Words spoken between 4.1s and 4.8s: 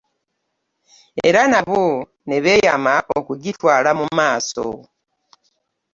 maaso.